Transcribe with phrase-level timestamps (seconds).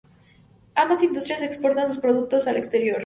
[0.73, 2.99] Ambas industrias exportan sus productos al exterior.